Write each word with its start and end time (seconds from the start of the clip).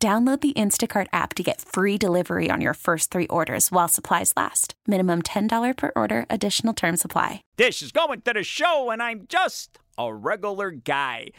Download 0.00 0.40
the 0.40 0.52
Instacart 0.52 1.08
app 1.12 1.34
to 1.34 1.42
get 1.42 1.60
free 1.60 1.98
delivery 1.98 2.50
on 2.52 2.60
your 2.60 2.74
first 2.74 3.10
three 3.10 3.26
orders 3.26 3.72
while 3.72 3.88
supplies 3.88 4.32
last. 4.36 4.74
Minimum 4.86 5.22
$10 5.22 5.76
per 5.76 5.90
order, 5.96 6.24
additional 6.30 6.72
term 6.72 6.96
supply. 6.96 7.42
This 7.56 7.82
is 7.82 7.90
going 7.90 8.20
to 8.20 8.32
the 8.32 8.44
show, 8.44 8.90
and 8.90 9.02
I'm 9.02 9.26
just 9.28 9.80
a 9.98 10.14
regular 10.14 10.70
guy. 10.70 11.30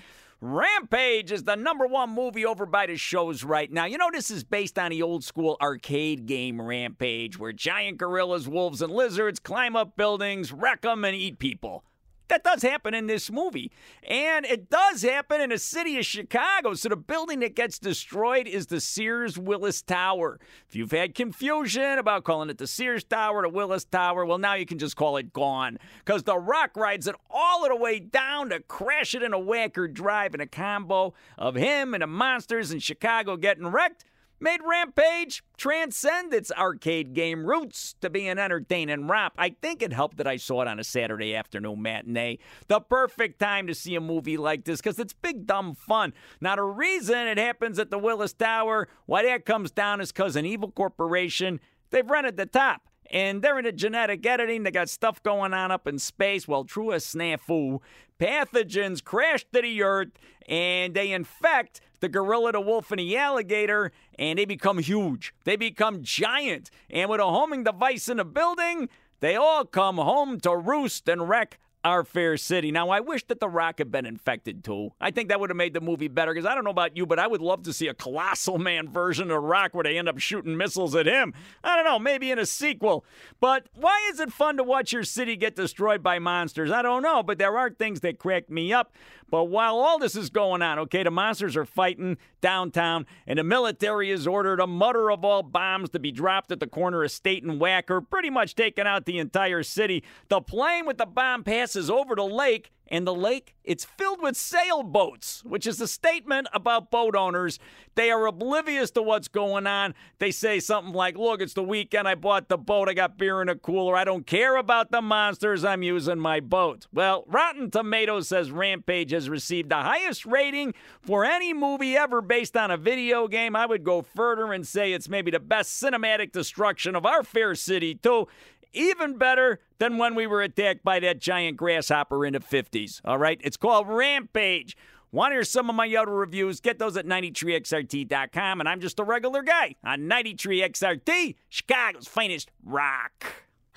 Rampage 0.41 1.31
is 1.31 1.43
the 1.43 1.55
number 1.55 1.87
one 1.87 2.09
movie 2.09 2.45
over 2.45 2.65
by 2.65 2.85
the 2.85 2.97
shows 2.97 3.45
right 3.45 3.71
now. 3.71 3.85
You 3.85 3.97
know, 3.97 4.09
this 4.11 4.29
is 4.29 4.43
based 4.43 4.77
on 4.77 4.89
the 4.89 5.03
old 5.03 5.23
school 5.23 5.55
arcade 5.61 6.25
game 6.25 6.61
Rampage, 6.61 7.39
where 7.39 7.53
giant 7.53 7.97
gorillas, 7.97 8.49
wolves, 8.49 8.81
and 8.81 8.91
lizards 8.91 9.39
climb 9.39 9.77
up 9.77 9.95
buildings, 9.95 10.51
wreck 10.51 10.81
them, 10.81 11.05
and 11.05 11.15
eat 11.15 11.39
people. 11.39 11.85
That 12.29 12.43
does 12.43 12.61
happen 12.61 12.93
in 12.93 13.07
this 13.07 13.31
movie. 13.31 13.71
And 14.03 14.45
it 14.45 14.69
does 14.69 15.01
happen 15.01 15.41
in 15.41 15.49
the 15.49 15.57
city 15.57 15.97
of 15.97 16.05
Chicago. 16.05 16.75
So 16.75 16.89
the 16.89 16.95
building 16.95 17.39
that 17.39 17.55
gets 17.55 17.79
destroyed 17.79 18.47
is 18.47 18.67
the 18.67 18.79
Sears 18.79 19.37
Willis 19.37 19.81
Tower. 19.81 20.39
If 20.67 20.75
you've 20.75 20.91
had 20.91 21.15
confusion 21.15 21.97
about 21.97 22.23
calling 22.23 22.49
it 22.49 22.59
the 22.59 22.67
Sears 22.67 23.03
Tower, 23.03 23.41
the 23.41 23.49
Willis 23.49 23.83
Tower, 23.83 24.25
well, 24.25 24.37
now 24.37 24.53
you 24.53 24.67
can 24.67 24.77
just 24.77 24.95
call 24.95 25.17
it 25.17 25.33
gone. 25.33 25.79
Because 26.05 26.23
The 26.23 26.37
Rock 26.37 26.77
rides 26.77 27.07
it 27.07 27.15
all 27.31 27.67
the 27.67 27.75
way 27.75 27.99
down 27.99 28.49
to 28.49 28.59
crash 28.61 29.15
it 29.15 29.23
in 29.23 29.33
a 29.33 29.39
Wacker 29.39 29.91
Drive 29.91 30.35
in 30.35 30.41
a 30.41 30.47
combo 30.47 31.15
of 31.37 31.55
him 31.55 31.95
and 31.95 32.03
the 32.03 32.07
monsters 32.07 32.71
in 32.71 32.79
Chicago 32.79 33.37
getting 33.37 33.67
wrecked 33.67 34.05
made 34.39 34.61
Rampage 34.63 35.43
transcend 35.57 36.33
its 36.33 36.51
arcade 36.51 37.13
game 37.13 37.45
roots 37.45 37.95
to 38.01 38.09
be 38.09 38.27
an 38.27 38.39
entertaining 38.39 39.07
romp. 39.07 39.33
I 39.37 39.55
think 39.61 39.81
it 39.81 39.93
helped 39.93 40.17
that 40.17 40.27
I 40.27 40.37
saw 40.37 40.61
it 40.61 40.67
on 40.67 40.79
a 40.79 40.83
Saturday 40.83 41.35
afternoon 41.35 41.81
matinee. 41.81 42.39
The 42.67 42.79
perfect 42.79 43.39
time 43.39 43.67
to 43.67 43.75
see 43.75 43.95
a 43.95 44.01
movie 44.01 44.37
like 44.37 44.65
this 44.65 44.81
because 44.81 44.99
it's 44.99 45.13
big, 45.13 45.45
dumb 45.45 45.75
fun. 45.75 46.13
Now, 46.41 46.55
the 46.55 46.63
reason 46.63 47.27
it 47.27 47.37
happens 47.37 47.79
at 47.79 47.91
the 47.91 47.99
Willis 47.99 48.33
Tower, 48.33 48.87
why 49.05 49.23
that 49.23 49.45
comes 49.45 49.71
down 49.71 50.01
is 50.01 50.11
because 50.11 50.35
an 50.35 50.45
evil 50.45 50.71
corporation, 50.71 51.59
they've 51.89 52.09
rented 52.09 52.37
the 52.37 52.45
top 52.45 52.88
and 53.11 53.41
they're 53.41 53.57
into 53.57 53.71
genetic 53.71 54.25
editing. 54.25 54.63
They 54.63 54.71
got 54.71 54.89
stuff 54.89 55.21
going 55.23 55.53
on 55.53 55.71
up 55.71 55.87
in 55.87 55.99
space. 55.99 56.47
Well, 56.47 56.63
true 56.63 56.91
as 56.93 57.05
snafu, 57.05 57.79
pathogens 58.19 59.03
crash 59.03 59.45
to 59.53 59.61
the 59.61 59.83
earth 59.83 60.11
and 60.47 60.93
they 60.93 61.11
infect 61.11 61.81
the 61.99 62.09
gorilla, 62.09 62.53
the 62.53 62.61
wolf, 62.61 62.91
and 62.91 62.99
the 62.99 63.17
alligator, 63.17 63.91
and 64.17 64.39
they 64.39 64.45
become 64.45 64.79
huge. 64.79 65.33
They 65.43 65.55
become 65.55 66.01
giant. 66.01 66.71
And 66.89 67.09
with 67.09 67.19
a 67.19 67.25
homing 67.25 67.63
device 67.63 68.07
in 68.09 68.17
the 68.17 68.25
building, 68.25 68.89
they 69.19 69.35
all 69.35 69.65
come 69.65 69.97
home 69.97 70.39
to 70.41 70.55
roost 70.55 71.09
and 71.09 71.27
wreck 71.27 71.59
our 71.89 72.03
fair 72.03 72.37
city. 72.37 72.71
Now, 72.71 72.89
I 72.89 72.99
wish 72.99 73.25
that 73.25 73.39
The 73.39 73.49
Rock 73.49 73.79
had 73.79 73.91
been 73.91 74.05
infected 74.05 74.63
too. 74.63 74.91
I 75.01 75.09
think 75.09 75.29
that 75.29 75.39
would 75.39 75.49
have 75.49 75.57
made 75.57 75.73
the 75.73 75.81
movie 75.81 76.07
better 76.07 76.33
because 76.33 76.45
I 76.45 76.53
don't 76.53 76.63
know 76.63 76.69
about 76.69 76.95
you, 76.95 77.07
but 77.07 77.17
I 77.17 77.25
would 77.25 77.41
love 77.41 77.63
to 77.63 77.73
see 77.73 77.87
a 77.87 77.95
Colossal 77.95 78.59
Man 78.59 78.87
version 78.87 79.31
of 79.31 79.41
Rock 79.41 79.73
where 79.73 79.83
they 79.83 79.97
end 79.97 80.07
up 80.07 80.19
shooting 80.19 80.55
missiles 80.55 80.95
at 80.95 81.07
him. 81.07 81.33
I 81.63 81.75
don't 81.75 81.85
know, 81.85 81.97
maybe 81.97 82.29
in 82.29 82.37
a 82.37 82.45
sequel. 82.45 83.03
But 83.39 83.67
why 83.75 84.07
is 84.11 84.19
it 84.19 84.31
fun 84.31 84.57
to 84.57 84.63
watch 84.63 84.93
your 84.93 85.03
city 85.03 85.35
get 85.35 85.55
destroyed 85.55 86.03
by 86.03 86.19
monsters? 86.19 86.69
I 86.69 86.83
don't 86.83 87.01
know, 87.01 87.23
but 87.23 87.39
there 87.39 87.57
are 87.57 87.71
things 87.71 88.01
that 88.01 88.19
crack 88.19 88.49
me 88.51 88.71
up. 88.71 88.93
But 89.29 89.45
while 89.45 89.77
all 89.77 89.99
this 89.99 90.15
is 90.15 90.29
going 90.29 90.61
on, 90.61 90.79
okay, 90.79 91.03
the 91.03 91.11
monsters 91.11 91.55
are 91.55 91.65
fighting 91.65 92.17
downtown, 92.41 93.05
and 93.27 93.37
the 93.39 93.43
military 93.43 94.09
has 94.09 94.27
ordered 94.27 94.59
a 94.59 94.67
mutter 94.67 95.11
of 95.11 95.23
all 95.23 95.43
bombs 95.43 95.89
to 95.91 95.99
be 95.99 96.11
dropped 96.11 96.51
at 96.51 96.59
the 96.59 96.67
corner 96.67 97.03
of 97.03 97.11
State 97.11 97.43
and 97.43 97.59
Wacker, 97.59 98.07
pretty 98.09 98.29
much 98.29 98.55
taking 98.55 98.87
out 98.87 99.05
the 99.05 99.19
entire 99.19 99.63
city. 99.63 100.03
The 100.29 100.41
plane 100.41 100.85
with 100.85 100.97
the 100.97 101.05
bomb 101.05 101.43
passes 101.43 101.89
over 101.89 102.15
the 102.15 102.25
lake 102.25 102.71
and 102.89 103.05
the 103.05 103.13
lake, 103.13 103.55
it's 103.63 103.85
filled 103.85 104.21
with 104.21 104.35
sailboats, 104.35 105.43
which 105.43 105.67
is 105.67 105.79
a 105.79 105.87
statement 105.87 106.47
about 106.53 106.89
boat 106.89 107.15
owners. 107.15 107.59
They 107.95 108.09
are 108.09 108.25
oblivious 108.25 108.89
to 108.91 109.01
what's 109.01 109.27
going 109.27 109.67
on. 109.67 109.93
They 110.17 110.31
say 110.31 110.59
something 110.59 110.93
like, 110.93 111.17
Look, 111.17 111.41
it's 111.41 111.53
the 111.53 111.63
weekend. 111.63 112.07
I 112.07 112.15
bought 112.15 112.49
the 112.49 112.57
boat. 112.57 112.89
I 112.89 112.93
got 112.93 113.17
beer 113.17 113.41
in 113.41 113.49
a 113.49 113.55
cooler. 113.55 113.95
I 113.95 114.03
don't 114.03 114.25
care 114.25 114.57
about 114.57 114.91
the 114.91 115.01
monsters. 115.01 115.63
I'm 115.63 115.83
using 115.83 116.19
my 116.19 116.39
boat. 116.39 116.87
Well, 116.91 117.25
Rotten 117.27 117.69
Tomatoes 117.69 118.27
says 118.27 118.51
Rampage 118.51 119.11
has 119.11 119.29
received 119.29 119.69
the 119.69 119.75
highest 119.75 120.25
rating 120.25 120.73
for 121.01 121.23
any 121.25 121.53
movie 121.53 121.95
ever 121.95 122.21
based 122.21 122.57
on 122.57 122.71
a 122.71 122.77
video 122.77 123.27
game. 123.27 123.55
I 123.55 123.65
would 123.65 123.83
go 123.83 124.01
further 124.01 124.51
and 124.53 124.67
say 124.67 124.93
it's 124.93 125.09
maybe 125.09 125.31
the 125.31 125.39
best 125.39 125.81
cinematic 125.81 126.31
destruction 126.31 126.95
of 126.95 127.05
our 127.05 127.23
fair 127.23 127.53
city, 127.53 127.95
too 127.95 128.27
even 128.73 129.17
better 129.17 129.59
than 129.77 129.97
when 129.97 130.15
we 130.15 130.27
were 130.27 130.41
attacked 130.41 130.83
by 130.83 130.99
that 130.99 131.19
giant 131.19 131.57
grasshopper 131.57 132.25
in 132.25 132.33
the 132.33 132.39
50s. 132.39 133.01
All 133.05 133.17
right? 133.17 133.39
It's 133.43 133.57
called 133.57 133.87
Rampage. 133.87 134.75
Want 135.11 135.31
to 135.31 135.35
hear 135.35 135.43
some 135.43 135.69
of 135.69 135.75
my 135.75 135.93
other 135.95 136.13
reviews? 136.13 136.59
Get 136.59 136.77
those 136.77 136.95
at 136.95 137.05
93xrt.com. 137.05 138.59
And 138.59 138.69
I'm 138.69 138.79
just 138.79 138.99
a 138.99 139.03
regular 139.03 139.41
guy 139.41 139.75
on 139.83 140.01
93xrt, 140.01 141.35
Chicago's 141.49 142.07
finest 142.07 142.51
rock. 142.63 143.25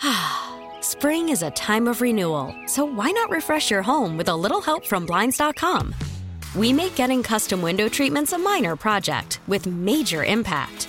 Spring 0.80 1.28
is 1.28 1.42
a 1.42 1.50
time 1.52 1.86
of 1.86 2.00
renewal, 2.00 2.54
so 2.66 2.84
why 2.84 3.10
not 3.12 3.30
refresh 3.30 3.70
your 3.70 3.82
home 3.82 4.16
with 4.16 4.28
a 4.28 4.36
little 4.36 4.60
help 4.60 4.84
from 4.84 5.06
Blinds.com? 5.06 5.94
We 6.54 6.72
make 6.72 6.96
getting 6.96 7.22
custom 7.22 7.62
window 7.62 7.88
treatments 7.88 8.32
a 8.32 8.38
minor 8.38 8.76
project 8.76 9.40
with 9.46 9.66
major 9.66 10.24
impact. 10.24 10.88